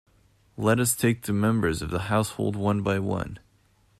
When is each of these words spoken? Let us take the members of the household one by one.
Let 0.57 0.79
us 0.79 0.95
take 0.95 1.21
the 1.21 1.31
members 1.33 1.83
of 1.83 1.91
the 1.91 1.99
household 2.09 2.55
one 2.55 2.81
by 2.81 2.97
one. 2.97 3.37